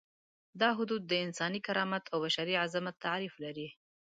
[0.59, 3.67] دا حدود د انساني کرامت او بشري عظمت تعریف لري.